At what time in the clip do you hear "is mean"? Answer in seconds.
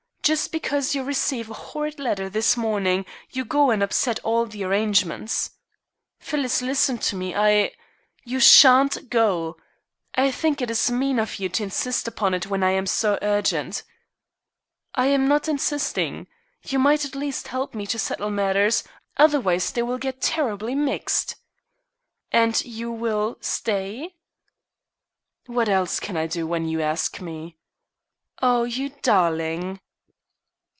10.71-11.19